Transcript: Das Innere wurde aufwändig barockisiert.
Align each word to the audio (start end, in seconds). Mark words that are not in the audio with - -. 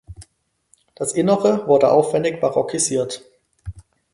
Das 0.95 1.11
Innere 1.13 1.67
wurde 1.67 1.91
aufwändig 1.91 2.39
barockisiert. 2.41 3.23